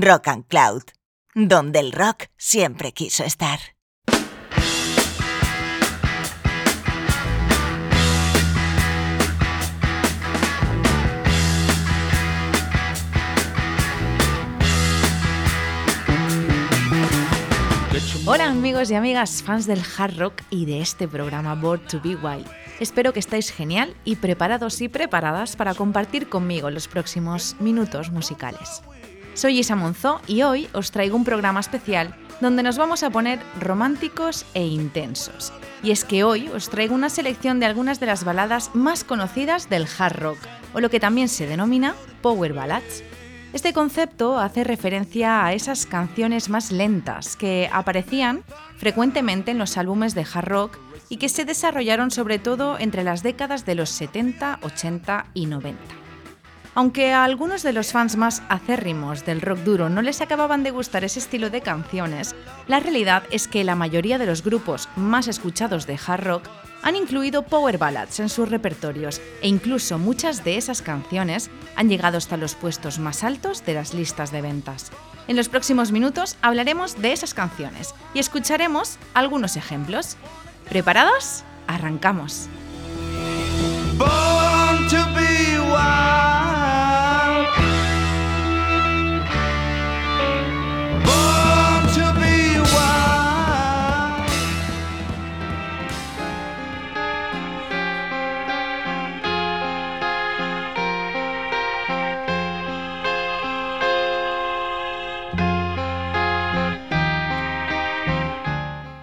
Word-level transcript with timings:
Rock 0.00 0.26
and 0.26 0.46
Cloud, 0.48 0.82
donde 1.34 1.78
el 1.78 1.92
rock 1.92 2.24
siempre 2.36 2.92
quiso 2.92 3.22
estar. 3.22 3.60
Hola 18.26 18.48
amigos 18.48 18.90
y 18.90 18.94
amigas 18.94 19.42
fans 19.42 19.66
del 19.66 19.80
hard 19.96 20.18
rock 20.18 20.42
y 20.50 20.64
de 20.64 20.80
este 20.80 21.06
programa 21.06 21.54
Bored 21.54 21.82
to 21.86 22.00
Be 22.00 22.16
Wild. 22.16 22.46
Espero 22.80 23.12
que 23.12 23.20
estéis 23.20 23.52
genial 23.52 23.94
y 24.04 24.16
preparados 24.16 24.80
y 24.80 24.88
preparadas 24.88 25.54
para 25.54 25.74
compartir 25.74 26.28
conmigo 26.28 26.68
los 26.70 26.88
próximos 26.88 27.54
minutos 27.60 28.10
musicales. 28.10 28.82
Soy 29.34 29.58
Isa 29.58 29.74
Monzó 29.74 30.20
y 30.28 30.42
hoy 30.42 30.68
os 30.72 30.92
traigo 30.92 31.16
un 31.16 31.24
programa 31.24 31.58
especial 31.58 32.14
donde 32.40 32.62
nos 32.62 32.78
vamos 32.78 33.02
a 33.02 33.10
poner 33.10 33.40
románticos 33.60 34.46
e 34.54 34.64
intensos. 34.64 35.52
Y 35.82 35.90
es 35.90 36.04
que 36.04 36.22
hoy 36.22 36.48
os 36.48 36.70
traigo 36.70 36.94
una 36.94 37.10
selección 37.10 37.58
de 37.58 37.66
algunas 37.66 37.98
de 37.98 38.06
las 38.06 38.22
baladas 38.22 38.70
más 38.74 39.02
conocidas 39.02 39.68
del 39.68 39.86
hard 39.98 40.20
rock, 40.20 40.38
o 40.72 40.80
lo 40.80 40.88
que 40.88 41.00
también 41.00 41.28
se 41.28 41.48
denomina 41.48 41.96
Power 42.22 42.52
Ballads. 42.52 43.02
Este 43.52 43.72
concepto 43.72 44.38
hace 44.38 44.62
referencia 44.62 45.44
a 45.44 45.52
esas 45.52 45.86
canciones 45.86 46.48
más 46.48 46.70
lentas 46.70 47.36
que 47.36 47.68
aparecían 47.72 48.44
frecuentemente 48.76 49.50
en 49.50 49.58
los 49.58 49.76
álbumes 49.76 50.14
de 50.14 50.26
hard 50.32 50.46
rock 50.46 50.78
y 51.08 51.16
que 51.16 51.28
se 51.28 51.44
desarrollaron 51.44 52.12
sobre 52.12 52.38
todo 52.38 52.78
entre 52.78 53.02
las 53.02 53.24
décadas 53.24 53.66
de 53.66 53.74
los 53.74 53.90
70, 53.90 54.60
80 54.62 55.26
y 55.34 55.46
90. 55.46 56.03
Aunque 56.74 57.12
a 57.12 57.24
algunos 57.24 57.62
de 57.62 57.72
los 57.72 57.92
fans 57.92 58.16
más 58.16 58.42
acérrimos 58.48 59.24
del 59.24 59.40
rock 59.40 59.60
duro 59.60 59.88
no 59.88 60.02
les 60.02 60.20
acababan 60.20 60.64
de 60.64 60.72
gustar 60.72 61.04
ese 61.04 61.20
estilo 61.20 61.50
de 61.50 61.60
canciones, 61.60 62.34
la 62.66 62.80
realidad 62.80 63.22
es 63.30 63.46
que 63.46 63.62
la 63.62 63.76
mayoría 63.76 64.18
de 64.18 64.26
los 64.26 64.42
grupos 64.42 64.88
más 64.96 65.28
escuchados 65.28 65.86
de 65.86 65.98
hard 66.04 66.24
rock 66.24 66.48
han 66.82 66.96
incluido 66.96 67.42
power 67.42 67.78
ballads 67.78 68.20
en 68.20 68.28
sus 68.28 68.48
repertorios 68.48 69.20
e 69.40 69.48
incluso 69.48 69.98
muchas 69.98 70.44
de 70.44 70.58
esas 70.58 70.82
canciones 70.82 71.48
han 71.76 71.88
llegado 71.88 72.18
hasta 72.18 72.36
los 72.36 72.54
puestos 72.54 72.98
más 72.98 73.24
altos 73.24 73.64
de 73.64 73.74
las 73.74 73.94
listas 73.94 74.32
de 74.32 74.42
ventas. 74.42 74.90
En 75.26 75.36
los 75.36 75.48
próximos 75.48 75.92
minutos 75.92 76.36
hablaremos 76.42 77.00
de 77.00 77.12
esas 77.12 77.32
canciones 77.34 77.94
y 78.12 78.18
escucharemos 78.18 78.98
algunos 79.14 79.56
ejemplos. 79.56 80.16
¿Preparados? 80.68 81.44
Arrancamos. 81.66 82.48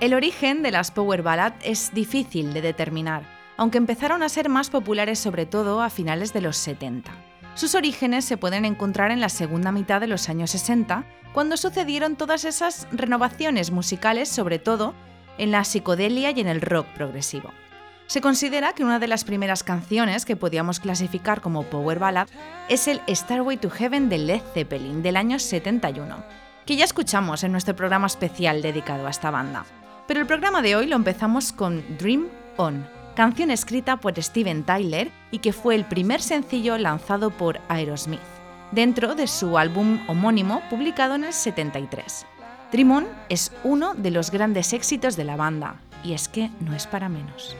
El 0.01 0.15
origen 0.15 0.63
de 0.63 0.71
las 0.71 0.89
Power 0.89 1.21
Ballad 1.21 1.53
es 1.63 1.93
difícil 1.93 2.53
de 2.53 2.63
determinar, 2.63 3.21
aunque 3.55 3.77
empezaron 3.77 4.23
a 4.23 4.29
ser 4.29 4.49
más 4.49 4.71
populares 4.71 5.19
sobre 5.19 5.45
todo 5.45 5.79
a 5.79 5.91
finales 5.91 6.33
de 6.33 6.41
los 6.41 6.57
70. 6.57 7.11
Sus 7.53 7.75
orígenes 7.75 8.25
se 8.25 8.35
pueden 8.35 8.65
encontrar 8.65 9.11
en 9.11 9.21
la 9.21 9.29
segunda 9.29 9.71
mitad 9.71 10.01
de 10.01 10.07
los 10.07 10.27
años 10.27 10.49
60, 10.49 11.05
cuando 11.33 11.55
sucedieron 11.55 12.15
todas 12.15 12.45
esas 12.45 12.87
renovaciones 12.91 13.69
musicales, 13.69 14.27
sobre 14.27 14.57
todo 14.57 14.95
en 15.37 15.51
la 15.51 15.63
psicodelia 15.63 16.31
y 16.31 16.39
en 16.39 16.47
el 16.47 16.61
rock 16.61 16.87
progresivo. 16.95 17.51
Se 18.07 18.21
considera 18.21 18.73
que 18.73 18.83
una 18.83 18.97
de 18.97 19.07
las 19.07 19.23
primeras 19.23 19.61
canciones 19.61 20.25
que 20.25 20.35
podíamos 20.35 20.79
clasificar 20.79 21.41
como 21.41 21.65
Power 21.65 21.99
Ballad 21.99 22.27
es 22.69 22.87
el 22.87 23.01
Starway 23.07 23.57
to 23.57 23.69
Heaven 23.69 24.09
de 24.09 24.17
Led 24.17 24.41
Zeppelin 24.55 25.03
del 25.03 25.15
año 25.15 25.37
71, 25.37 26.25
que 26.65 26.75
ya 26.75 26.85
escuchamos 26.85 27.43
en 27.43 27.51
nuestro 27.51 27.75
programa 27.75 28.07
especial 28.07 28.63
dedicado 28.63 29.05
a 29.05 29.11
esta 29.11 29.29
banda. 29.29 29.63
Pero 30.11 30.19
el 30.19 30.27
programa 30.27 30.61
de 30.61 30.75
hoy 30.75 30.87
lo 30.87 30.97
empezamos 30.97 31.53
con 31.53 31.85
Dream 31.97 32.27
On, 32.57 32.85
canción 33.15 33.49
escrita 33.49 33.95
por 33.95 34.21
Steven 34.21 34.65
Tyler 34.65 35.09
y 35.31 35.39
que 35.39 35.53
fue 35.53 35.73
el 35.73 35.85
primer 35.85 36.21
sencillo 36.21 36.77
lanzado 36.77 37.29
por 37.29 37.61
Aerosmith, 37.69 38.19
dentro 38.73 39.15
de 39.15 39.27
su 39.27 39.57
álbum 39.57 40.01
homónimo 40.09 40.63
publicado 40.69 41.15
en 41.15 41.23
el 41.23 41.31
73. 41.31 42.25
Dream 42.73 42.91
On 42.91 43.07
es 43.29 43.53
uno 43.63 43.93
de 43.93 44.11
los 44.11 44.31
grandes 44.31 44.73
éxitos 44.73 45.15
de 45.15 45.23
la 45.23 45.37
banda, 45.37 45.75
y 46.03 46.11
es 46.11 46.27
que 46.27 46.49
no 46.59 46.75
es 46.75 46.87
para 46.87 47.07
menos. 47.07 47.55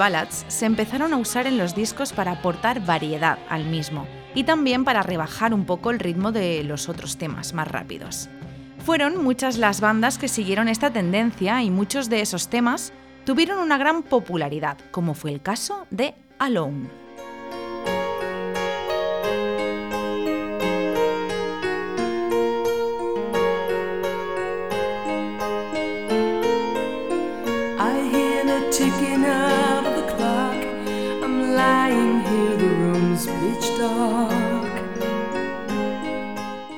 Ballads 0.00 0.46
se 0.48 0.64
empezaron 0.64 1.12
a 1.12 1.18
usar 1.18 1.46
en 1.46 1.58
los 1.58 1.74
discos 1.74 2.14
para 2.14 2.32
aportar 2.32 2.84
variedad 2.86 3.38
al 3.50 3.66
mismo 3.66 4.06
y 4.34 4.44
también 4.44 4.82
para 4.82 5.02
rebajar 5.02 5.52
un 5.52 5.66
poco 5.66 5.90
el 5.90 5.98
ritmo 5.98 6.32
de 6.32 6.64
los 6.64 6.88
otros 6.88 7.18
temas 7.18 7.52
más 7.52 7.68
rápidos. 7.68 8.30
Fueron 8.86 9.22
muchas 9.22 9.58
las 9.58 9.82
bandas 9.82 10.16
que 10.16 10.28
siguieron 10.28 10.68
esta 10.68 10.90
tendencia 10.90 11.62
y 11.62 11.70
muchos 11.70 12.08
de 12.08 12.22
esos 12.22 12.48
temas 12.48 12.94
tuvieron 13.26 13.58
una 13.58 13.76
gran 13.76 14.02
popularidad, 14.02 14.78
como 14.90 15.12
fue 15.12 15.32
el 15.32 15.42
caso 15.42 15.86
de 15.90 16.14
Alone. 16.38 16.88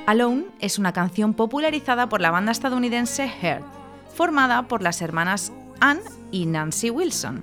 Alone 0.07 0.45
es 0.61 0.79
una 0.79 0.93
canción 0.93 1.33
popularizada 1.33 2.09
por 2.09 2.21
la 2.21 2.31
banda 2.31 2.53
estadounidense 2.53 3.29
Heart, 3.29 3.65
formada 4.15 4.69
por 4.69 4.83
las 4.83 5.01
hermanas 5.01 5.53
Ann 5.81 6.01
y 6.31 6.47
Nancy 6.47 6.91
Wilson. 6.91 7.43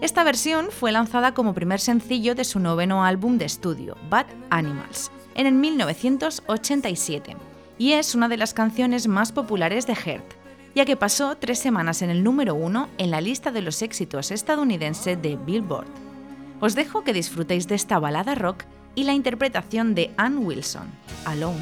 Esta 0.00 0.22
versión 0.22 0.68
fue 0.70 0.92
lanzada 0.92 1.34
como 1.34 1.54
primer 1.54 1.80
sencillo 1.80 2.34
de 2.34 2.44
su 2.44 2.60
noveno 2.60 3.04
álbum 3.04 3.38
de 3.38 3.46
estudio, 3.46 3.96
Bad 4.10 4.26
Animals, 4.50 5.10
en 5.34 5.46
el 5.46 5.54
1987, 5.54 7.36
y 7.78 7.92
es 7.92 8.14
una 8.14 8.28
de 8.28 8.36
las 8.36 8.54
canciones 8.54 9.08
más 9.08 9.32
populares 9.32 9.86
de 9.86 9.96
Heart, 9.96 10.34
ya 10.74 10.84
que 10.84 10.96
pasó 10.96 11.36
tres 11.36 11.58
semanas 11.58 12.02
en 12.02 12.10
el 12.10 12.22
número 12.22 12.54
uno 12.54 12.90
en 12.98 13.10
la 13.10 13.20
lista 13.20 13.50
de 13.50 13.62
los 13.62 13.82
éxitos 13.82 14.30
estadounidense 14.30 15.16
de 15.16 15.36
Billboard. 15.36 16.03
Os 16.64 16.74
dejo 16.74 17.04
que 17.04 17.12
disfrutéis 17.12 17.68
de 17.68 17.74
esta 17.74 17.98
balada 17.98 18.34
rock 18.34 18.64
y 18.94 19.04
la 19.04 19.12
interpretación 19.12 19.94
de 19.94 20.14
Ann 20.16 20.38
Wilson, 20.38 20.88
Alone. 21.26 21.60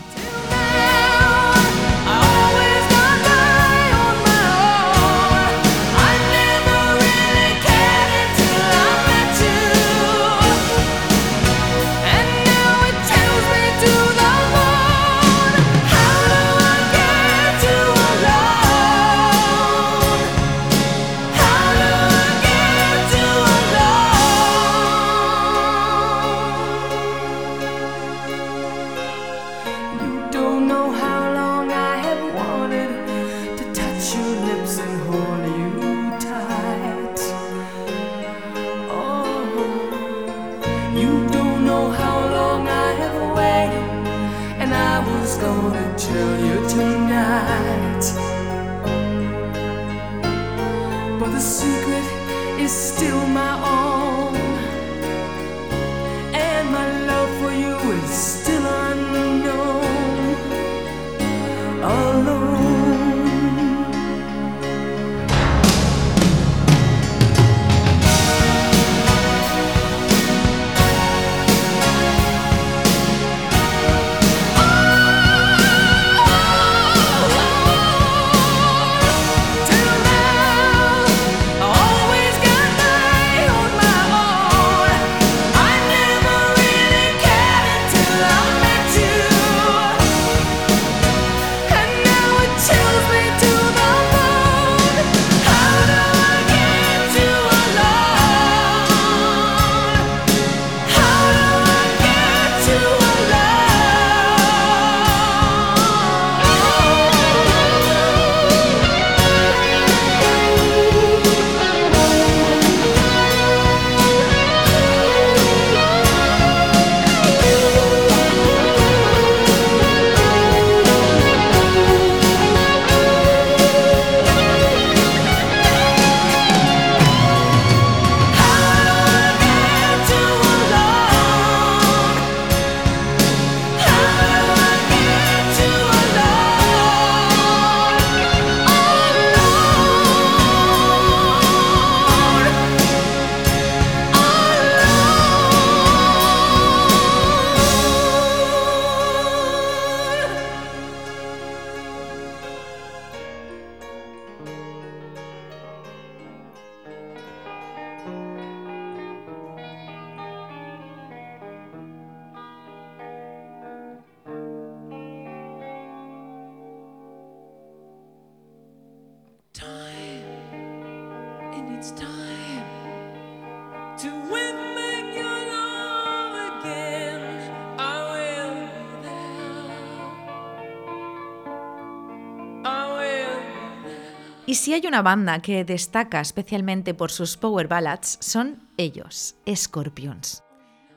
Una 184.92 185.00
banda 185.00 185.40
que 185.40 185.64
destaca 185.64 186.20
especialmente 186.20 186.92
por 186.92 187.10
sus 187.10 187.38
power 187.38 187.66
ballads, 187.66 188.18
son 188.20 188.68
ellos, 188.76 189.36
Scorpions. 189.50 190.42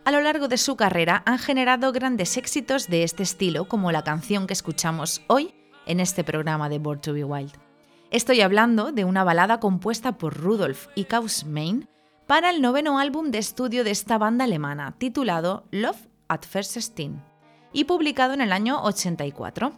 A 0.04 0.12
lo 0.12 0.20
largo 0.20 0.50
de 0.50 0.58
su 0.58 0.76
carrera 0.76 1.24
han 1.26 1.40
generado 1.40 1.94
grandes 1.94 2.36
éxitos 2.36 2.90
de 2.90 3.04
este 3.04 3.24
estilo, 3.24 3.70
como 3.70 3.94
la 3.94 4.04
canción 4.04 4.48
que 4.48 4.54
escuchamos 4.54 5.22
hoy 5.28 5.54
en 5.86 6.02
este 6.02 6.26
programa 6.26 6.68
de 6.68 6.78
Born 6.78 7.00
to 7.00 7.14
Be 7.14 7.24
Wild. 7.24 7.54
Estoy 8.12 8.42
hablando 8.42 8.92
de 8.92 9.06
una 9.06 9.24
balada 9.24 9.62
compuesta 9.62 10.18
por 10.18 10.36
Rudolf 10.36 10.88
y 10.96 11.06
Kaus 11.06 11.46
Main 11.46 11.88
para 12.28 12.50
el 12.50 12.62
noveno 12.62 13.00
álbum 13.00 13.32
de 13.32 13.38
estudio 13.38 13.86
de 13.86 13.92
esta 13.92 14.18
banda 14.18 14.44
alemana, 14.44 14.94
titulado 14.98 15.64
Love 15.72 16.10
at 16.28 16.42
First 16.42 16.76
Sting, 16.76 17.22
y 17.72 17.86
publicado 17.86 18.34
en 18.34 18.42
el 18.42 18.52
año 18.52 18.84
84. 18.84 19.72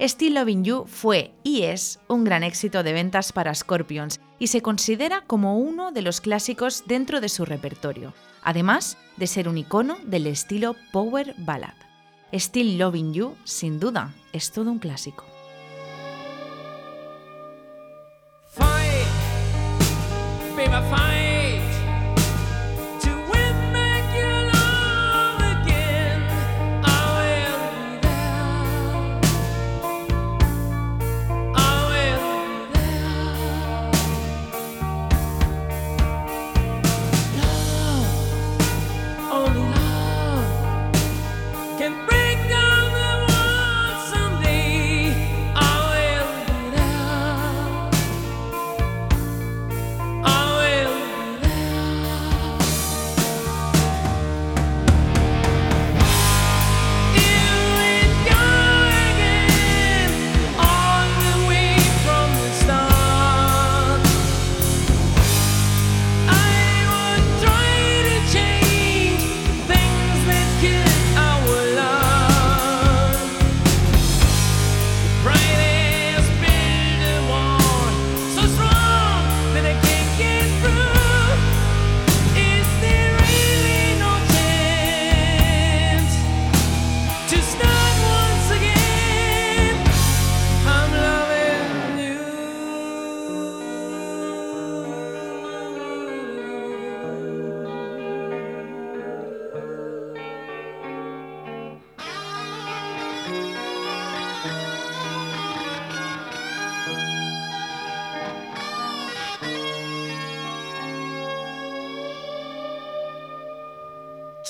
Still 0.00 0.34
Loving 0.34 0.62
You 0.62 0.84
fue 0.86 1.32
y 1.42 1.62
es 1.62 1.98
un 2.06 2.22
gran 2.22 2.44
éxito 2.44 2.84
de 2.84 2.92
ventas 2.92 3.32
para 3.32 3.54
Scorpions 3.54 4.20
y 4.38 4.46
se 4.46 4.62
considera 4.62 5.24
como 5.26 5.58
uno 5.58 5.90
de 5.90 6.02
los 6.02 6.20
clásicos 6.20 6.84
dentro 6.86 7.20
de 7.20 7.28
su 7.28 7.44
repertorio, 7.44 8.14
además 8.42 8.96
de 9.16 9.26
ser 9.26 9.48
un 9.48 9.58
icono 9.58 9.98
del 10.04 10.28
estilo 10.28 10.76
Power 10.92 11.34
Ballad. 11.38 11.74
Still 12.32 12.78
Loving 12.78 13.12
You, 13.12 13.34
sin 13.42 13.80
duda, 13.80 14.14
es 14.32 14.52
todo 14.52 14.70
un 14.70 14.78
clásico. 14.78 15.24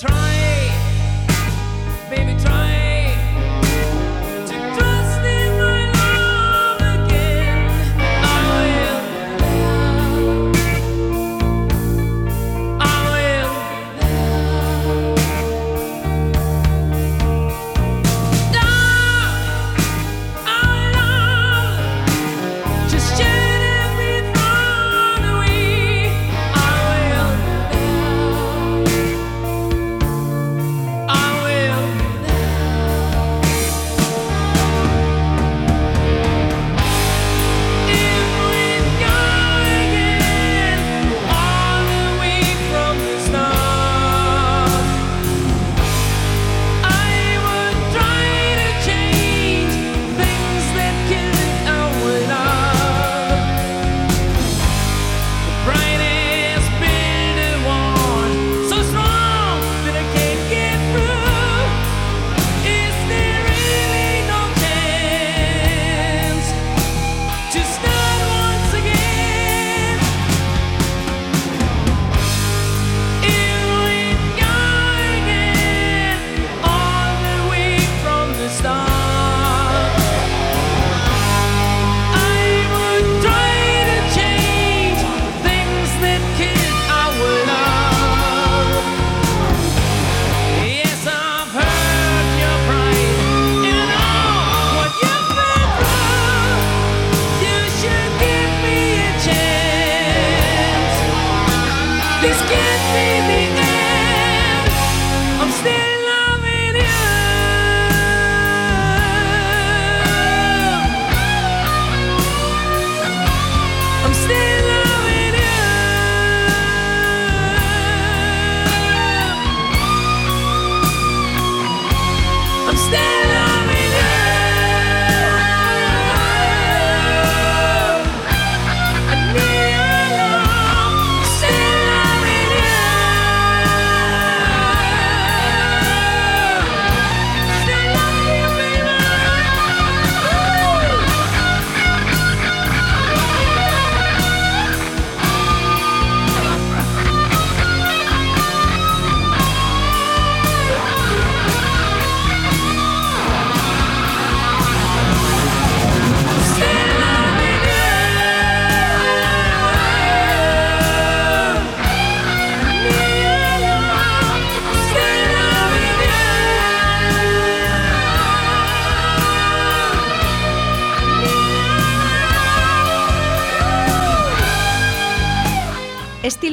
trying. 0.01 0.38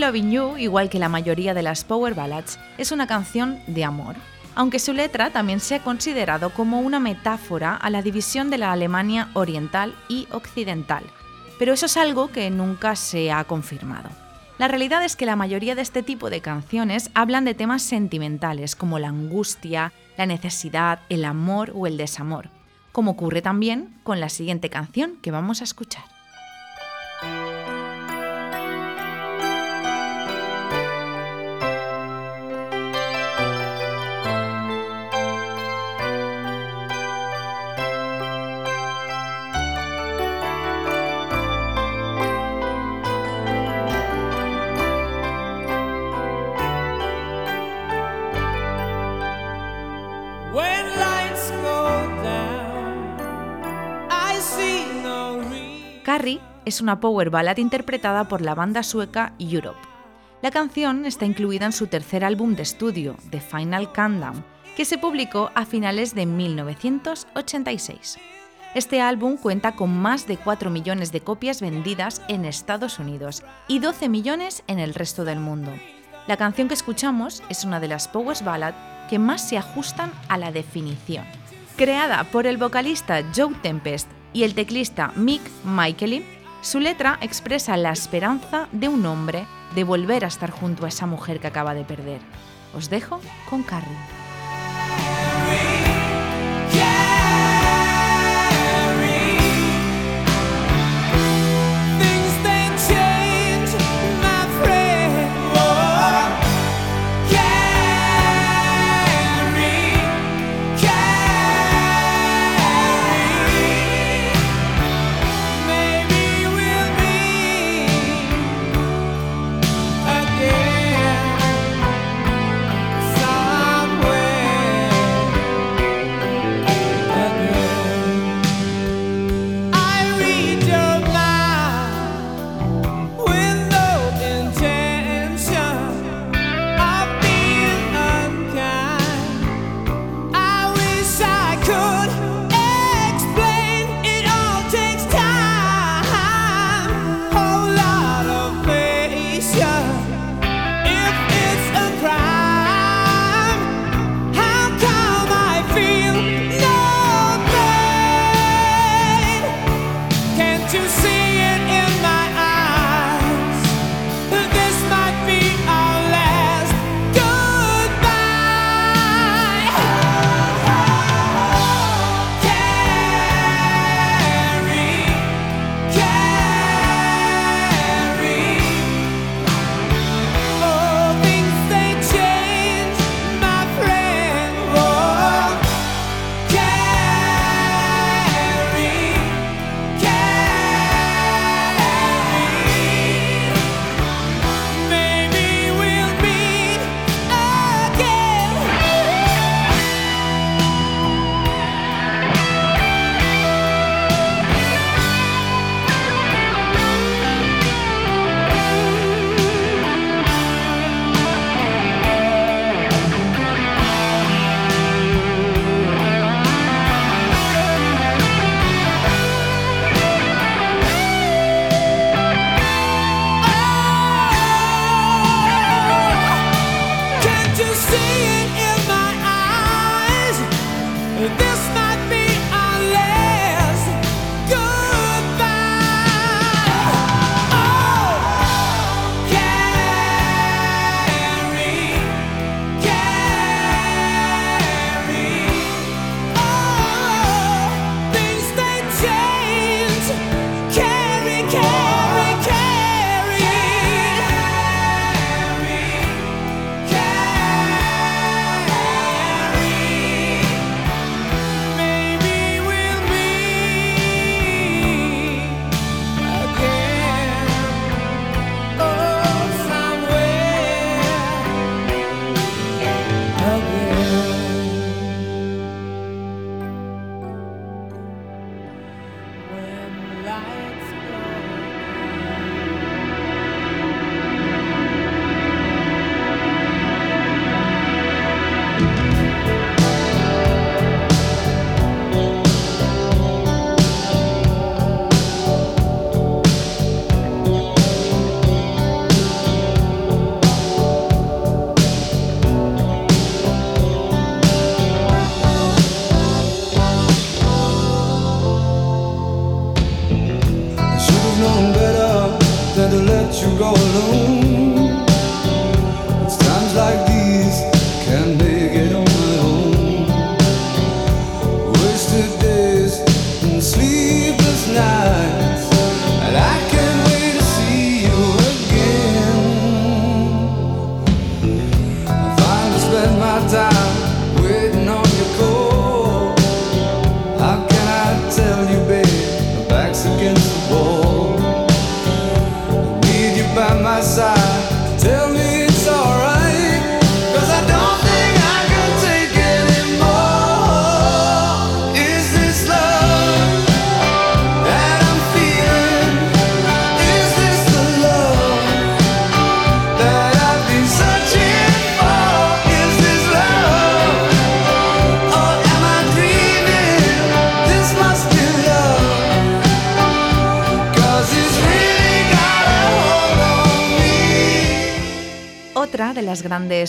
Loving 0.06 0.60
igual 0.60 0.88
que 0.88 1.00
la 1.00 1.08
mayoría 1.08 1.52
de 1.52 1.64
las 1.64 1.82
power 1.82 2.14
ballads, 2.14 2.60
es 2.78 2.92
una 2.92 3.08
canción 3.08 3.58
de 3.66 3.82
amor, 3.82 4.14
aunque 4.54 4.78
su 4.78 4.92
letra 4.92 5.30
también 5.30 5.58
se 5.58 5.74
ha 5.74 5.82
considerado 5.82 6.50
como 6.50 6.80
una 6.80 7.00
metáfora 7.00 7.74
a 7.74 7.90
la 7.90 8.02
división 8.02 8.48
de 8.48 8.58
la 8.58 8.70
Alemania 8.70 9.30
oriental 9.34 9.96
y 10.08 10.28
occidental. 10.30 11.02
Pero 11.58 11.72
eso 11.72 11.86
es 11.86 11.96
algo 11.96 12.30
que 12.30 12.48
nunca 12.50 12.94
se 12.94 13.32
ha 13.32 13.42
confirmado. 13.42 14.08
La 14.58 14.68
realidad 14.68 15.04
es 15.04 15.16
que 15.16 15.26
la 15.26 15.34
mayoría 15.34 15.74
de 15.74 15.82
este 15.82 16.04
tipo 16.04 16.30
de 16.30 16.40
canciones 16.40 17.10
hablan 17.14 17.44
de 17.44 17.54
temas 17.54 17.82
sentimentales 17.82 18.76
como 18.76 19.00
la 19.00 19.08
angustia, 19.08 19.92
la 20.16 20.26
necesidad, 20.26 21.00
el 21.08 21.24
amor 21.24 21.72
o 21.74 21.88
el 21.88 21.96
desamor, 21.96 22.50
como 22.92 23.10
ocurre 23.10 23.42
también 23.42 23.98
con 24.04 24.20
la 24.20 24.28
siguiente 24.28 24.70
canción 24.70 25.16
que 25.20 25.32
vamos 25.32 25.62
a 25.62 25.64
escuchar. 25.64 26.04
Carrie 56.16 56.40
es 56.64 56.80
una 56.80 56.98
power 56.98 57.28
ballad 57.28 57.58
interpretada 57.58 58.26
por 58.26 58.40
la 58.40 58.54
banda 58.54 58.82
sueca 58.82 59.34
Europe. 59.38 59.78
La 60.40 60.50
canción 60.50 61.04
está 61.04 61.26
incluida 61.26 61.66
en 61.66 61.72
su 61.72 61.88
tercer 61.88 62.24
álbum 62.24 62.56
de 62.56 62.62
estudio, 62.62 63.16
The 63.28 63.42
Final 63.42 63.92
Countdown, 63.92 64.42
que 64.78 64.86
se 64.86 64.96
publicó 64.96 65.50
a 65.54 65.66
finales 65.66 66.14
de 66.14 66.24
1986. 66.24 68.16
Este 68.74 69.02
álbum 69.02 69.36
cuenta 69.36 69.76
con 69.76 69.94
más 69.94 70.26
de 70.26 70.38
4 70.38 70.70
millones 70.70 71.12
de 71.12 71.20
copias 71.20 71.60
vendidas 71.60 72.22
en 72.28 72.46
Estados 72.46 72.98
Unidos 72.98 73.42
y 73.68 73.80
12 73.80 74.08
millones 74.08 74.62
en 74.68 74.78
el 74.78 74.94
resto 74.94 75.26
del 75.26 75.40
mundo. 75.40 75.70
La 76.26 76.38
canción 76.38 76.68
que 76.68 76.72
escuchamos 76.72 77.42
es 77.50 77.62
una 77.64 77.78
de 77.78 77.88
las 77.88 78.08
power 78.08 78.42
ballad 78.42 78.72
que 79.10 79.18
más 79.18 79.46
se 79.46 79.58
ajustan 79.58 80.10
a 80.30 80.38
la 80.38 80.50
definición. 80.50 81.26
Creada 81.76 82.24
por 82.24 82.46
el 82.46 82.56
vocalista 82.56 83.22
Joe 83.36 83.52
Tempest 83.60 84.15
y 84.36 84.44
el 84.44 84.54
teclista 84.54 85.12
Mick 85.16 85.40
Michaeli, 85.64 86.22
su 86.60 86.78
letra 86.78 87.18
expresa 87.22 87.74
la 87.78 87.90
esperanza 87.90 88.68
de 88.70 88.86
un 88.86 89.06
hombre 89.06 89.46
de 89.74 89.82
volver 89.82 90.26
a 90.26 90.28
estar 90.28 90.50
junto 90.50 90.84
a 90.84 90.88
esa 90.88 91.06
mujer 91.06 91.40
que 91.40 91.46
acaba 91.46 91.72
de 91.72 91.84
perder. 91.84 92.20
Os 92.76 92.90
dejo 92.90 93.18
con 93.48 93.62
Carrie. 93.62 94.15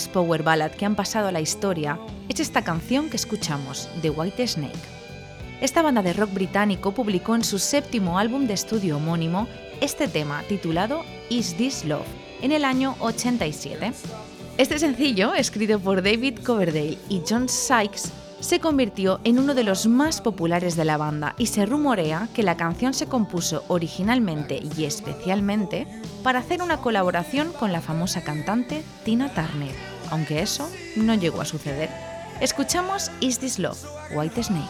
Power 0.06 0.42
ballad 0.44 0.70
que 0.70 0.84
han 0.84 0.94
pasado 0.94 1.26
a 1.26 1.32
la 1.32 1.40
historia 1.40 1.98
es 2.28 2.38
esta 2.38 2.62
canción 2.62 3.10
que 3.10 3.16
escuchamos, 3.16 3.88
The 4.02 4.10
White 4.10 4.46
Snake. 4.46 4.78
Esta 5.60 5.82
banda 5.82 6.02
de 6.02 6.12
rock 6.12 6.32
británico 6.32 6.92
publicó 6.92 7.34
en 7.34 7.42
su 7.42 7.58
séptimo 7.58 8.18
álbum 8.18 8.46
de 8.46 8.54
estudio 8.54 8.98
homónimo 8.98 9.48
este 9.80 10.06
tema 10.06 10.44
titulado 10.48 11.04
Is 11.30 11.54
This 11.56 11.84
Love 11.84 12.06
en 12.42 12.52
el 12.52 12.64
año 12.64 12.94
87. 13.00 13.92
Este 14.56 14.78
sencillo, 14.78 15.34
escrito 15.34 15.80
por 15.80 16.02
David 16.02 16.40
Coverdale 16.44 16.98
y 17.08 17.22
John 17.28 17.48
Sykes, 17.48 18.10
se 18.40 18.60
convirtió 18.60 19.20
en 19.24 19.38
uno 19.38 19.54
de 19.54 19.64
los 19.64 19.86
más 19.86 20.20
populares 20.20 20.76
de 20.76 20.84
la 20.84 20.96
banda 20.96 21.34
y 21.38 21.46
se 21.46 21.66
rumorea 21.66 22.28
que 22.34 22.42
la 22.42 22.56
canción 22.56 22.94
se 22.94 23.06
compuso 23.06 23.64
originalmente 23.68 24.60
y 24.76 24.84
especialmente 24.84 25.86
para 26.22 26.40
hacer 26.40 26.62
una 26.62 26.78
colaboración 26.78 27.52
con 27.52 27.72
la 27.72 27.80
famosa 27.80 28.22
cantante 28.22 28.84
Tina 29.04 29.32
Turner, 29.34 29.74
aunque 30.10 30.42
eso 30.42 30.68
no 30.96 31.14
llegó 31.14 31.40
a 31.40 31.44
suceder. 31.44 31.90
Escuchamos 32.40 33.10
Is 33.20 33.38
This 33.38 33.58
Love, 33.58 33.84
White 34.14 34.42
Snake. 34.42 34.68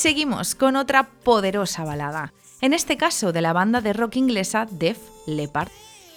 Seguimos 0.00 0.54
con 0.54 0.76
otra 0.76 1.10
poderosa 1.10 1.84
balada, 1.84 2.32
en 2.62 2.72
este 2.72 2.96
caso 2.96 3.32
de 3.32 3.42
la 3.42 3.52
banda 3.52 3.82
de 3.82 3.92
rock 3.92 4.16
inglesa 4.16 4.66
Def 4.70 4.98
Leppard. 5.26 5.70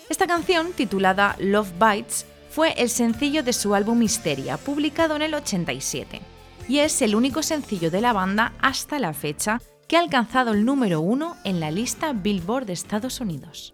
Esta 0.10 0.26
canción, 0.26 0.72
titulada 0.72 1.36
Love 1.38 1.74
Bites, 1.78 2.26
fue 2.50 2.72
el 2.78 2.90
sencillo 2.90 3.44
de 3.44 3.52
su 3.52 3.76
álbum 3.76 4.02
Hysteria, 4.02 4.56
publicado 4.56 5.18
en 5.18 5.22
el 5.22 5.34
87, 5.34 6.22
y 6.70 6.80
es 6.80 7.02
el 7.02 7.14
único 7.14 7.44
sencillo 7.44 7.92
de 7.92 8.00
la 8.00 8.14
banda 8.14 8.54
hasta 8.62 9.00
la 9.00 9.14
fecha 9.14 9.62
que 9.90 9.98
ha 9.98 10.00
alcanzado 10.00 10.54
el 10.54 10.64
número 10.64 11.02
uno 11.02 11.36
en 11.44 11.60
la 11.60 11.70
lista 11.70 12.14
Billboard 12.14 12.68
de 12.68 12.74
Estados 12.74 13.20
Unidos. 13.20 13.74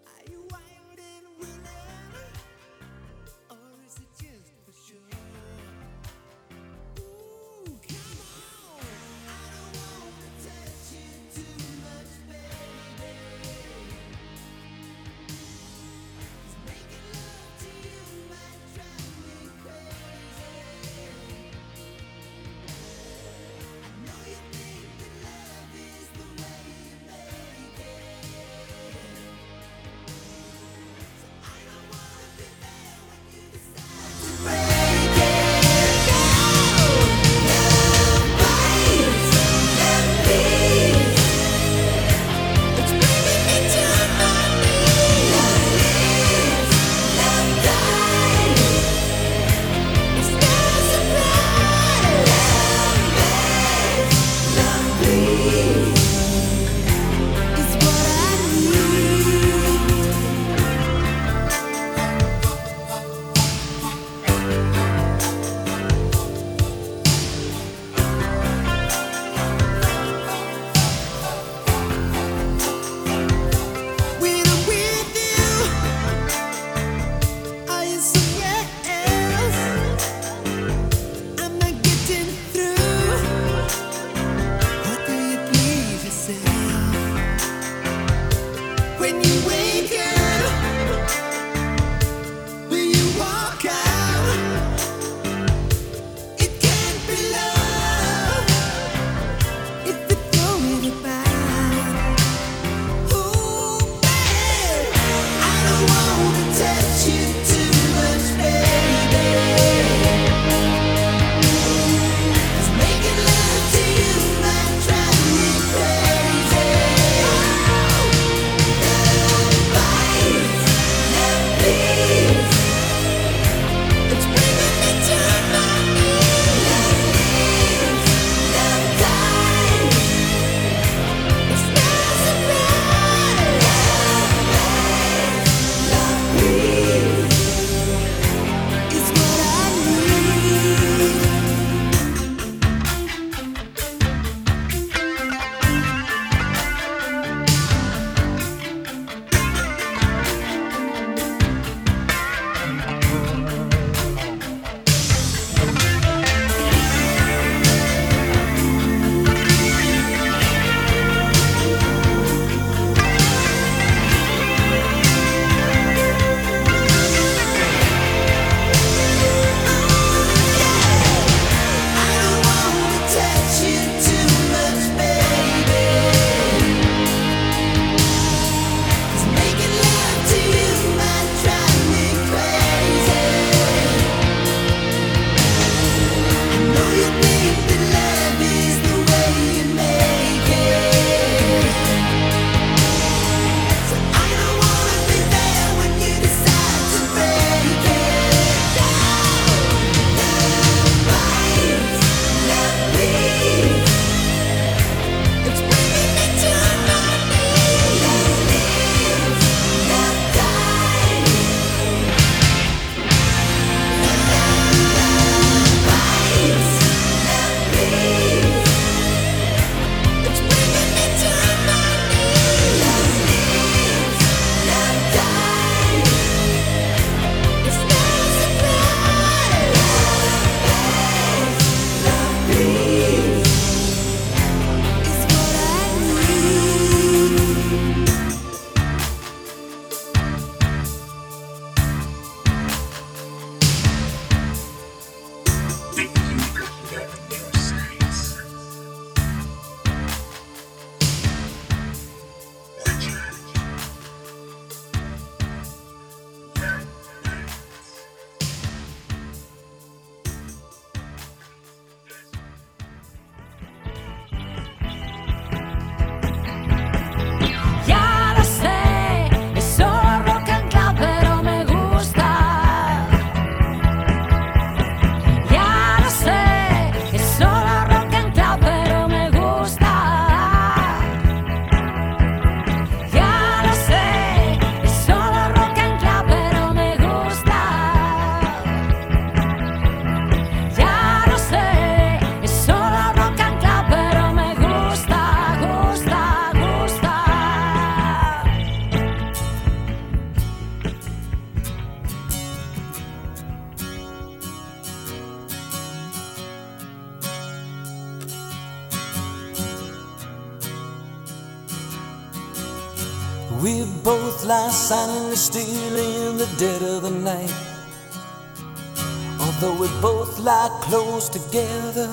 Close 320.90 321.28
together, 321.28 322.10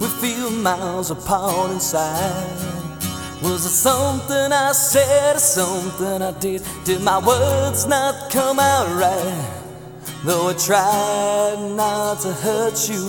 we 0.00 0.06
feel 0.20 0.50
miles 0.50 1.10
apart 1.10 1.70
inside. 1.70 2.48
Was 3.42 3.66
it 3.66 3.76
something 3.88 4.50
I 4.50 4.72
said 4.72 5.36
or 5.36 5.38
something 5.38 6.22
I 6.22 6.32
did? 6.40 6.62
Did 6.86 7.02
my 7.02 7.18
words 7.18 7.86
not 7.86 8.14
come 8.30 8.58
out 8.58 8.88
right? 8.98 9.44
Though 10.24 10.48
I 10.48 10.54
tried 10.54 11.76
not 11.76 12.20
to 12.22 12.32
hurt 12.32 12.88
you, 12.88 13.04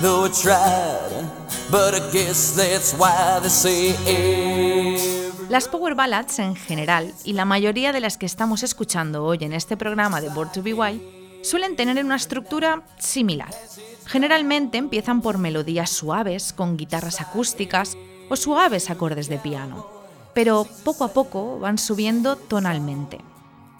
though 0.00 0.24
I 0.24 0.30
tried, 0.30 1.28
but 1.70 1.94
I 1.94 2.00
guess 2.10 2.56
that's 2.56 2.94
why 2.94 3.40
they 3.42 3.50
say. 3.50 3.94
Las 5.50 5.68
power 5.68 5.94
ballads 5.94 6.38
en 6.38 6.56
general, 6.56 7.12
y 7.24 7.34
la 7.34 7.44
mayoría 7.44 7.92
de 7.92 8.00
las 8.00 8.16
que 8.16 8.24
estamos 8.26 8.62
escuchando 8.62 9.22
hoy 9.24 9.38
en 9.42 9.52
este 9.52 9.76
programa 9.76 10.20
de 10.20 10.30
Born 10.30 10.50
to 10.52 10.62
Be 10.62 10.72
Wild, 10.72 11.19
suelen 11.42 11.76
tener 11.76 12.04
una 12.04 12.16
estructura 12.16 12.82
similar. 12.98 13.54
Generalmente 14.06 14.78
empiezan 14.78 15.22
por 15.22 15.38
melodías 15.38 15.90
suaves, 15.90 16.52
con 16.52 16.76
guitarras 16.76 17.20
acústicas 17.20 17.96
o 18.28 18.36
suaves 18.36 18.90
acordes 18.90 19.28
de 19.28 19.38
piano, 19.38 19.86
pero 20.34 20.66
poco 20.84 21.04
a 21.04 21.12
poco 21.12 21.58
van 21.58 21.78
subiendo 21.78 22.36
tonalmente. 22.36 23.18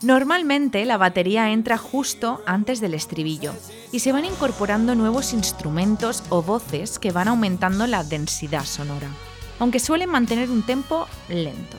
Normalmente 0.03 0.85
la 0.85 0.97
batería 0.97 1.51
entra 1.53 1.77
justo 1.77 2.43
antes 2.47 2.81
del 2.81 2.95
estribillo 2.95 3.53
y 3.93 4.01
se 4.01 4.13
van 4.13 4.25
incorporando 4.25 4.95
nuevos 4.95 5.33
instrumentos 5.33 6.23
o 6.31 6.43
voces 6.43 6.99
que 6.99 7.13
van 7.13 7.29
aumentando 7.29 7.87
la 7.87 8.03
densidad 8.03 8.65
sonora 8.65 9.09
aunque 9.61 9.79
suelen 9.79 10.11
mantener 10.11 10.51
un 10.51 10.63
tempo 10.63 11.07
lento. 11.29 11.77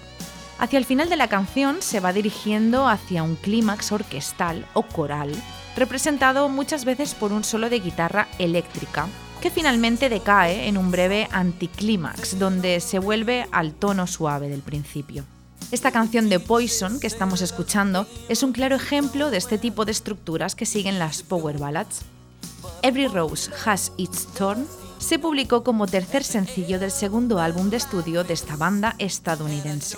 Hacia 0.60 0.78
el 0.78 0.86
final 0.86 1.10
de 1.10 1.18
la 1.18 1.28
canción 1.28 1.82
se 1.82 2.00
va 2.00 2.14
dirigiendo 2.14 2.88
hacia 2.88 3.24
un 3.24 3.36
clímax 3.36 3.92
orquestal 3.92 4.66
o 4.74 4.84
coral, 4.84 5.34
representado 5.76 6.50
muchas 6.50 6.86
veces 6.86 7.16
por 7.16 7.32
un 7.32 7.44
solo 7.44 7.70
de 7.70 7.80
guitarra 7.80 8.28
eléctrica, 8.40 9.08
que 9.42 9.50
finalmente 9.50 10.10
decae 10.10 10.68
en 10.68 10.78
un 10.78 10.92
breve 10.92 11.28
anticlímax, 11.32 12.38
donde 12.38 12.80
se 12.80 13.00
vuelve 13.00 13.48
al 13.52 13.74
tono 13.74 14.06
suave 14.08 14.50
del 14.50 14.62
principio. 14.62 15.26
Esta 15.72 15.92
canción 15.92 16.30
de 16.30 16.40
Poison 16.40 17.00
que 17.00 17.08
estamos 17.08 17.42
escuchando 17.42 18.06
es 18.30 18.44
un 18.44 18.52
claro 18.52 18.76
ejemplo 18.76 19.32
de 19.32 19.38
este 19.38 19.58
tipo 19.58 19.86
de 19.86 19.94
estructuras 19.94 20.54
que 20.54 20.66
siguen 20.66 21.00
las 21.00 21.24
power 21.24 21.58
ballads. 21.58 22.02
Every 22.84 23.08
Rose 23.08 23.50
Has 23.66 23.92
Its 23.98 24.28
Thorn 24.38 24.68
se 25.00 25.18
publicó 25.18 25.64
como 25.64 25.88
tercer 25.88 26.24
sencillo 26.24 26.78
del 26.78 26.92
segundo 26.92 27.40
álbum 27.40 27.70
de 27.70 27.78
estudio 27.78 28.24
de 28.24 28.34
esta 28.34 28.56
banda 28.56 28.96
estadounidense 29.00 29.98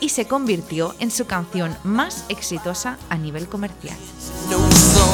y 0.00 0.10
se 0.10 0.26
convirtió 0.26 0.94
en 0.98 1.10
su 1.10 1.26
canción 1.26 1.76
más 1.82 2.24
exitosa 2.28 2.98
a 3.08 3.16
nivel 3.16 3.48
comercial. 3.48 3.96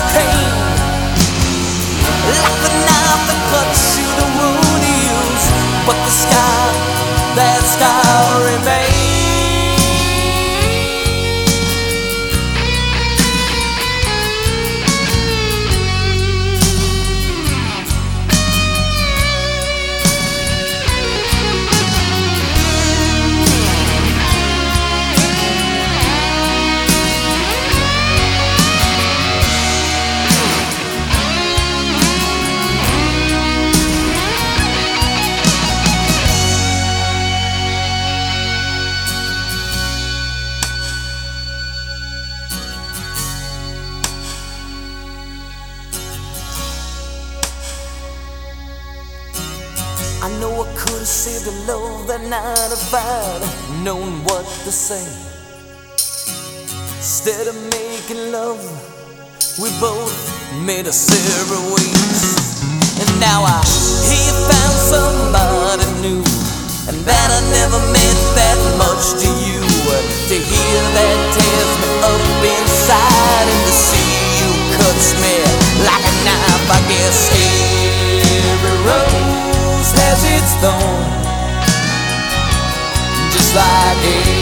Pain. 0.00 0.71
To 54.72 54.78
say. 54.78 55.04
Instead 56.96 57.46
of 57.46 57.56
making 57.76 58.32
love, 58.32 58.56
we 59.60 59.68
both 59.76 60.16
made 60.64 60.86
a 60.86 60.92
separate 60.92 61.66
ways. 61.76 62.56
And 62.96 63.10
now 63.20 63.44
I 63.44 63.60
he 64.08 64.22
found 64.48 64.76
somebody 64.80 65.84
new, 66.00 66.24
and 66.88 66.96
that 67.04 67.28
I 67.36 67.40
never 67.52 67.80
meant 67.92 68.22
that 68.32 68.58
much 68.80 69.20
to 69.20 69.28
you. 69.44 69.60
To 70.32 70.36
hear 70.40 70.80
that 70.96 71.16
tears 71.36 71.72
me 71.82 71.90
up 72.08 72.24
inside, 72.40 73.46
and 73.52 73.62
to 73.68 73.74
see 73.76 74.08
you 74.40 74.50
cuts 74.80 75.12
me 75.20 75.36
like 75.84 76.00
a 76.00 76.14
knife. 76.24 76.68
I 76.72 76.80
guess 76.88 77.18
every 78.48 78.76
rose 78.88 79.90
has 80.00 80.24
its 80.24 80.52
thorn 80.64 81.22
just 83.32 83.54
like 83.56 83.96
every 84.04 84.41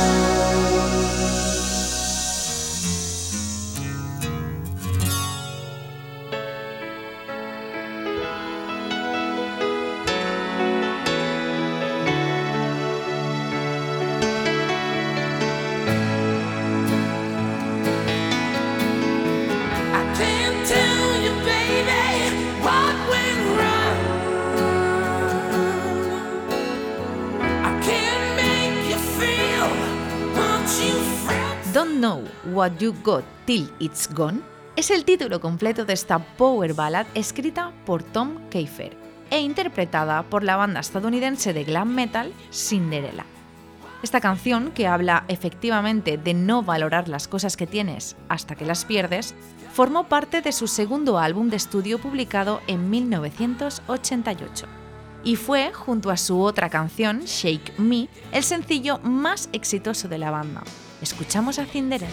What 32.61 32.77
You 32.77 32.93
Got 33.03 33.23
Till 33.45 33.71
It's 33.79 34.07
Gone 34.13 34.39
es 34.75 34.91
el 34.91 35.03
título 35.03 35.41
completo 35.41 35.83
de 35.83 35.93
esta 35.93 36.19
power 36.19 36.75
ballad 36.75 37.07
escrita 37.15 37.71
por 37.87 38.03
Tom 38.03 38.37
Keifer 38.51 38.95
e 39.31 39.41
interpretada 39.41 40.21
por 40.21 40.43
la 40.43 40.57
banda 40.57 40.79
estadounidense 40.79 41.53
de 41.53 41.63
glam 41.63 41.89
metal 41.89 42.31
Cinderella. 42.53 43.25
Esta 44.03 44.21
canción, 44.21 44.69
que 44.73 44.85
habla 44.85 45.25
efectivamente 45.27 46.19
de 46.19 46.35
no 46.35 46.61
valorar 46.61 47.09
las 47.09 47.27
cosas 47.27 47.57
que 47.57 47.65
tienes 47.65 48.15
hasta 48.29 48.53
que 48.53 48.67
las 48.67 48.85
pierdes, 48.85 49.33
formó 49.73 50.03
parte 50.03 50.41
de 50.41 50.51
su 50.51 50.67
segundo 50.67 51.17
álbum 51.17 51.49
de 51.49 51.57
estudio 51.57 51.97
publicado 51.97 52.61
en 52.67 52.91
1988 52.91 54.67
y 55.23 55.35
fue, 55.35 55.73
junto 55.73 56.11
a 56.11 56.17
su 56.17 56.39
otra 56.39 56.69
canción, 56.69 57.21
Shake 57.21 57.79
Me, 57.79 58.07
el 58.31 58.43
sencillo 58.43 58.99
más 58.99 59.49
exitoso 59.51 60.07
de 60.07 60.19
la 60.19 60.29
banda. 60.29 60.61
Escuchamos 61.01 61.59
a 61.59 61.65
Cinderella. 61.65 62.07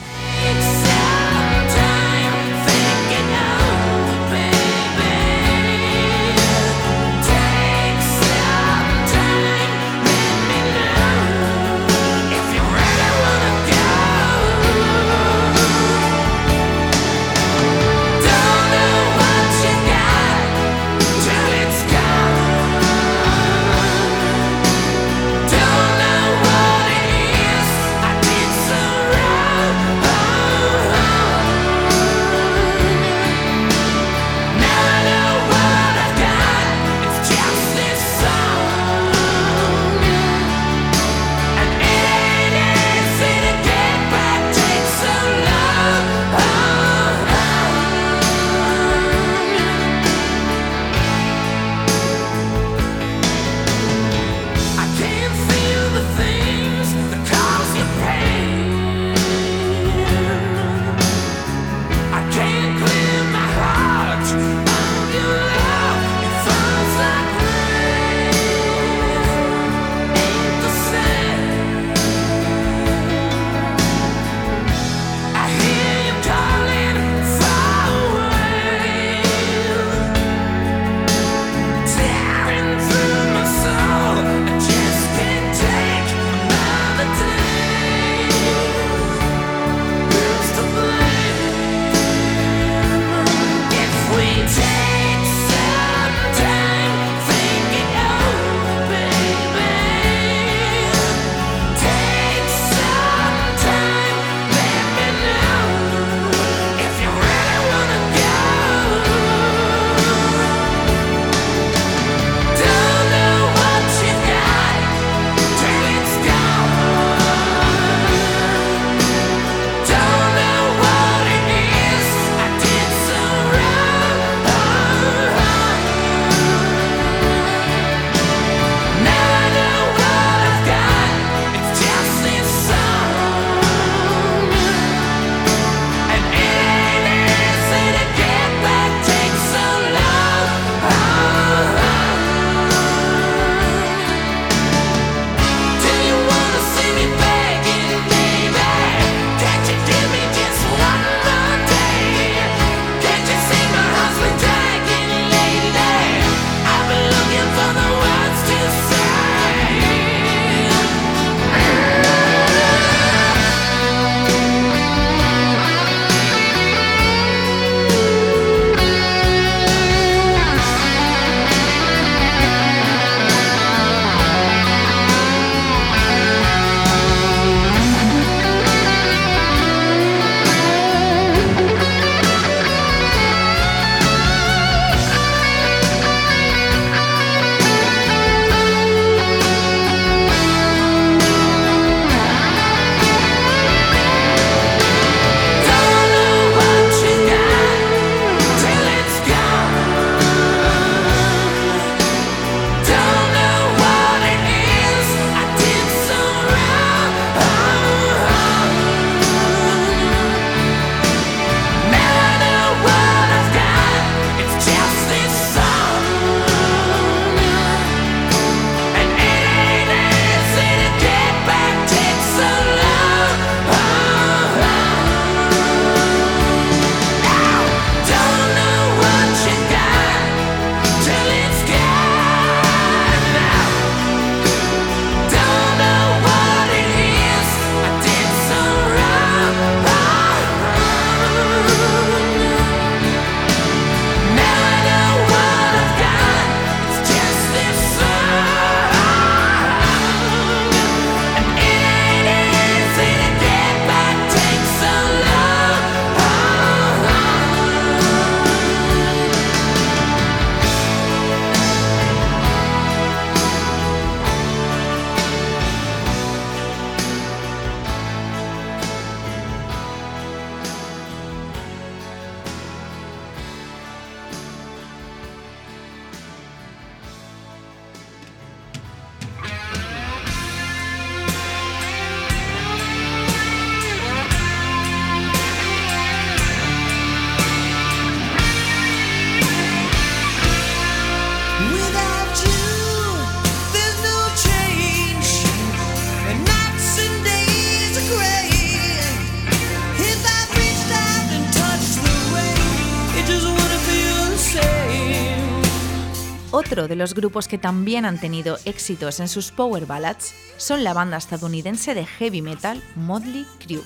De 306.88 306.96
los 306.96 307.14
grupos 307.14 307.46
que 307.46 307.58
también 307.58 308.04
han 308.04 308.18
tenido 308.18 308.58
éxitos 308.64 309.20
en 309.20 309.28
sus 309.28 309.52
power 309.52 309.86
ballads 309.86 310.34
son 310.56 310.82
la 310.82 310.94
banda 310.94 311.16
estadounidense 311.16 311.94
de 311.94 312.06
heavy 312.06 312.42
metal 312.42 312.82
Motley 312.96 313.46
Crue. 313.60 313.82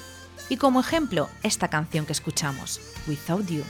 Y 0.48 0.56
como 0.56 0.80
ejemplo, 0.80 1.28
esta 1.42 1.68
canción 1.68 2.06
que 2.06 2.12
escuchamos, 2.12 2.80
Without 3.06 3.46
You. 3.48 3.62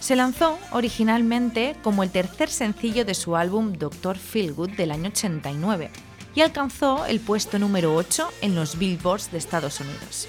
Se 0.00 0.16
lanzó 0.16 0.58
originalmente 0.72 1.76
como 1.82 2.02
el 2.02 2.10
tercer 2.10 2.48
sencillo 2.48 3.04
de 3.04 3.14
su 3.14 3.36
álbum 3.36 3.72
Doctor 3.72 4.16
Feelgood 4.16 4.70
del 4.70 4.92
año 4.92 5.08
89 5.08 5.90
y 6.34 6.40
alcanzó 6.40 7.06
el 7.06 7.20
puesto 7.20 7.58
número 7.58 7.94
8 7.94 8.28
en 8.42 8.54
los 8.54 8.78
Billboards 8.78 9.30
de 9.30 9.38
Estados 9.38 9.80
Unidos. 9.80 10.28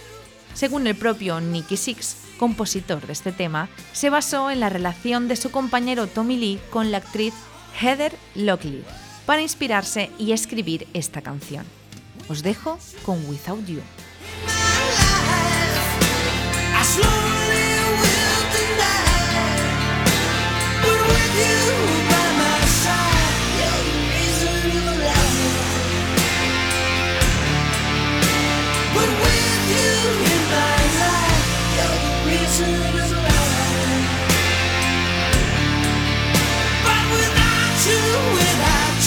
Según 0.54 0.88
el 0.88 0.96
propio 0.96 1.40
Nicky 1.40 1.78
Six, 1.78 2.18
compositor 2.40 3.06
de 3.06 3.14
este 3.14 3.32
tema, 3.32 3.70
se 3.94 4.10
basó 4.10 4.50
en 4.50 4.60
la 4.60 4.70
relación 4.70 5.28
de 5.28 5.36
su 5.36 5.52
compañero 5.52 6.08
Tommy 6.08 6.38
Lee 6.38 6.60
con 6.72 6.92
la 6.92 6.98
actriz 6.98 7.34
Heather 7.80 8.12
Locklear 8.36 8.84
para 9.26 9.42
inspirarse 9.42 10.10
y 10.18 10.32
escribir 10.34 10.88
esta 10.94 11.22
canción. 11.22 11.66
Os 12.28 12.44
dejo 12.44 12.78
con 13.06 13.26
Without 13.30 13.66
You. 13.66 13.82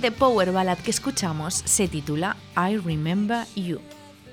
siguiente 0.00 0.18
power 0.18 0.50
ballad 0.50 0.78
que 0.78 0.90
escuchamos 0.90 1.52
se 1.66 1.86
titula 1.86 2.34
I 2.56 2.78
Remember 2.78 3.44
You 3.54 3.80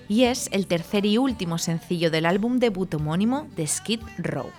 y 0.08 0.24
es 0.24 0.48
el 0.54 0.66
tercer 0.66 1.06
y 1.06 1.18
último 1.18 1.58
sencillo 1.58 2.10
del 2.10 2.26
álbum 2.26 2.60
debut 2.60 2.94
homónimo 2.94 3.50
de 3.58 3.68
Skid 3.68 4.00
Row. 4.18 4.50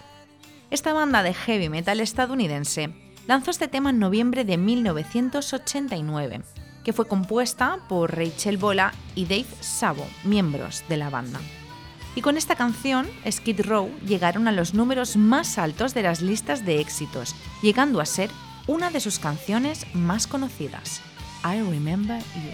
Esta 0.70 0.92
banda 0.92 1.22
de 1.22 1.32
heavy 1.32 1.70
metal 1.70 2.00
estadounidense 2.00 2.90
lanzó 3.26 3.50
este 3.50 3.68
tema 3.68 3.88
en 3.88 4.00
noviembre 4.00 4.44
de 4.44 4.58
1989, 4.58 6.42
que 6.84 6.92
fue 6.92 7.08
compuesta 7.08 7.78
por 7.88 8.14
Rachel 8.14 8.58
Bola 8.58 8.92
y 9.14 9.24
Dave 9.24 9.46
Sabo, 9.60 10.06
miembros 10.24 10.84
de 10.90 10.98
la 10.98 11.08
banda. 11.08 11.40
Y 12.16 12.20
con 12.20 12.36
esta 12.36 12.54
canción, 12.54 13.06
Skid 13.30 13.62
Row 13.62 13.88
llegaron 14.06 14.46
a 14.46 14.52
los 14.52 14.74
números 14.74 15.16
más 15.16 15.56
altos 15.56 15.94
de 15.94 16.02
las 16.02 16.20
listas 16.20 16.66
de 16.66 16.80
éxitos, 16.80 17.34
llegando 17.62 18.02
a 18.02 18.04
ser 18.04 18.28
una 18.68 18.90
de 18.90 19.00
sus 19.00 19.18
canciones 19.18 19.86
más 19.94 20.28
conocidas, 20.28 21.00
I 21.42 21.62
Remember 21.62 22.22
You. 22.34 22.52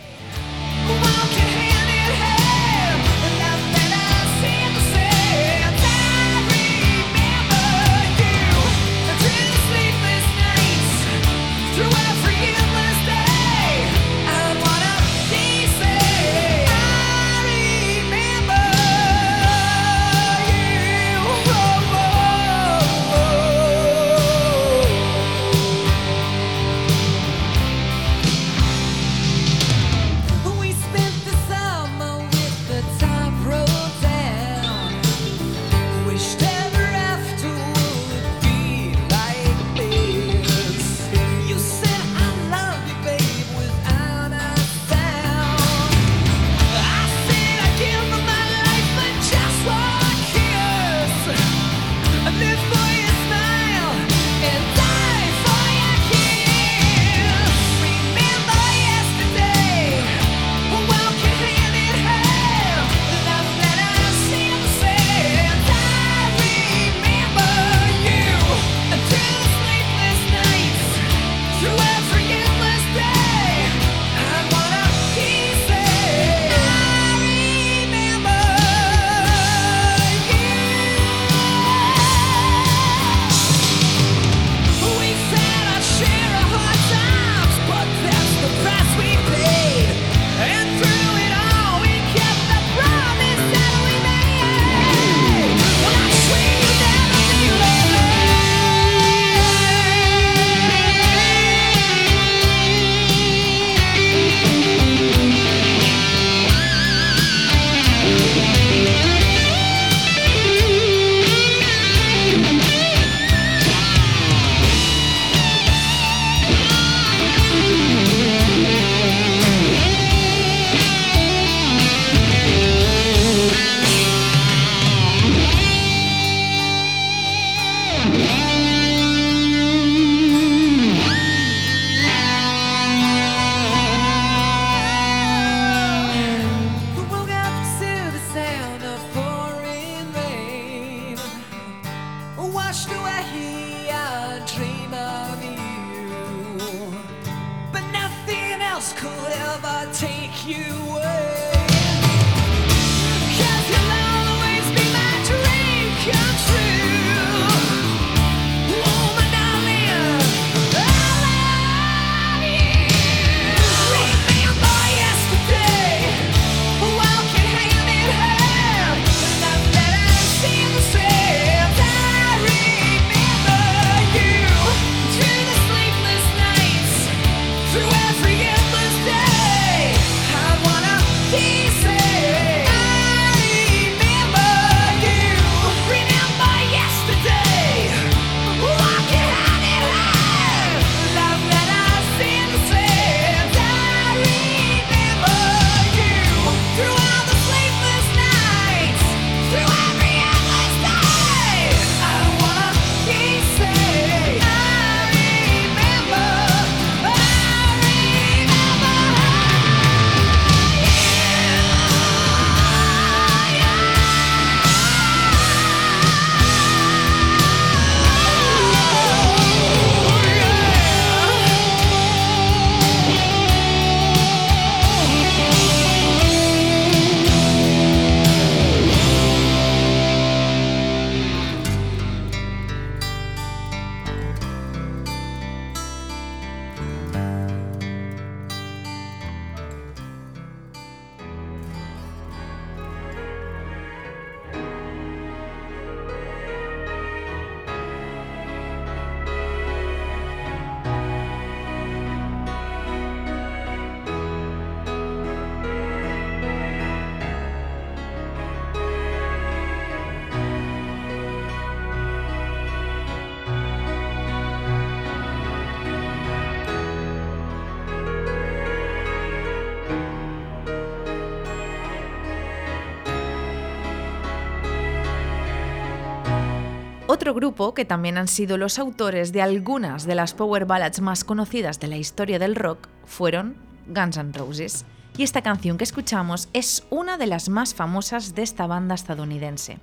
Grupo 277.44 277.74
que 277.74 277.84
también 277.84 278.16
han 278.16 278.26
sido 278.26 278.56
los 278.56 278.78
autores 278.78 279.30
de 279.30 279.42
algunas 279.42 280.06
de 280.06 280.14
las 280.14 280.32
power 280.32 280.64
ballads 280.64 281.02
más 281.02 281.24
conocidas 281.24 281.78
de 281.78 281.88
la 281.88 281.98
historia 281.98 282.38
del 282.38 282.56
rock 282.56 282.88
fueron 283.04 283.54
Guns 283.86 284.16
N' 284.16 284.32
Roses. 284.32 284.86
Y 285.18 285.24
esta 285.24 285.42
canción 285.42 285.76
que 285.76 285.84
escuchamos 285.84 286.48
es 286.54 286.86
una 286.88 287.18
de 287.18 287.26
las 287.26 287.50
más 287.50 287.74
famosas 287.74 288.34
de 288.34 288.42
esta 288.42 288.66
banda 288.66 288.94
estadounidense. 288.94 289.78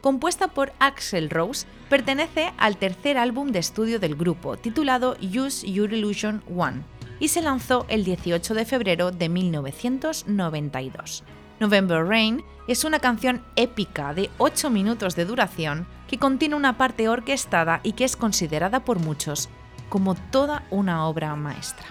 Compuesta 0.00 0.46
por 0.46 0.72
Axel 0.78 1.30
Rose, 1.30 1.66
pertenece 1.88 2.52
al 2.58 2.76
tercer 2.76 3.18
álbum 3.18 3.50
de 3.50 3.58
estudio 3.58 3.98
del 3.98 4.14
grupo, 4.14 4.56
titulado 4.56 5.16
Use 5.20 5.68
Your 5.68 5.92
Illusion 5.92 6.44
One, 6.56 6.84
y 7.18 7.26
se 7.26 7.42
lanzó 7.42 7.86
el 7.88 8.04
18 8.04 8.54
de 8.54 8.64
febrero 8.64 9.10
de 9.10 9.28
1992. 9.28 11.24
November 11.58 12.06
Rain 12.06 12.44
es 12.68 12.84
una 12.84 13.00
canción 13.00 13.42
épica 13.56 14.14
de 14.14 14.30
8 14.38 14.70
minutos 14.70 15.16
de 15.16 15.24
duración 15.24 15.88
que 16.10 16.18
contiene 16.18 16.56
una 16.56 16.76
parte 16.76 17.08
orquestada 17.08 17.78
y 17.84 17.92
que 17.92 18.04
es 18.04 18.16
considerada 18.16 18.84
por 18.84 18.98
muchos 18.98 19.48
como 19.88 20.16
toda 20.16 20.64
una 20.68 21.06
obra 21.06 21.36
maestra. 21.36 21.86